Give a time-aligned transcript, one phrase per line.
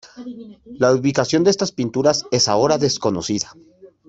[0.79, 3.53] La ubicación de estas pinturas es ahora desconocida.